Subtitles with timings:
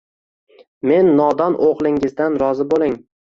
[0.91, 2.99] Men nodon o‘g‘lingizdan rozi bo‘ling!